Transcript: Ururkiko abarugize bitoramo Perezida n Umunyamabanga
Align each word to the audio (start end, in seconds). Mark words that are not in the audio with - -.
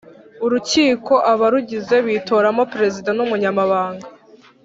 Ururkiko 0.45 1.13
abarugize 1.31 1.95
bitoramo 2.07 2.63
Perezida 2.73 3.09
n 3.17 3.19
Umunyamabanga 3.25 4.07